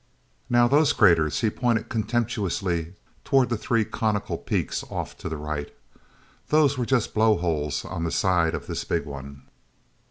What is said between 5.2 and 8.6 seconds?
the right—"those were just blow holes on the side